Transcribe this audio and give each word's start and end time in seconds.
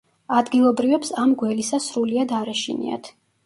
ადგილობრივებს 0.37 1.13
ამ 1.25 1.37
გველისა 1.43 1.83
სრულიად 1.91 2.37
არ 2.41 2.53
ეშინიათ. 2.59 3.17